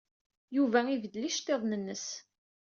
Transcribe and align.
Yuba 0.55 0.79
ibeddel 0.87 1.27
iceḍḍiḍen-nnes. 1.29 2.05